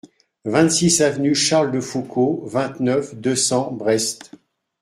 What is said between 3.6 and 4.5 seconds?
Brest